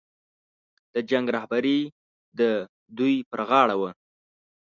[0.93, 1.79] د جنګ رهبري
[2.39, 2.41] د
[2.97, 3.91] دوی پر غاړه وه.